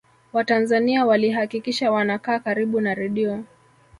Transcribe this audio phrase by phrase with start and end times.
[0.33, 3.43] watanzania walihakikisha wanakaa karibu na redio